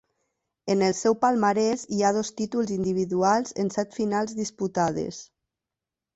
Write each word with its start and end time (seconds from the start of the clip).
En 0.75 0.79
el 0.85 0.95
seu 0.99 1.15
palmarès 1.25 1.83
hi 1.97 2.01
ha 2.07 2.11
dos 2.15 2.31
títols 2.41 2.73
individuals 2.77 3.55
en 3.67 3.71
set 3.77 3.95
finals 4.01 4.35
disputades. 4.43 5.23